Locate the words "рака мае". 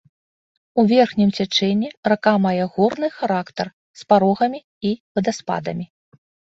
2.13-2.63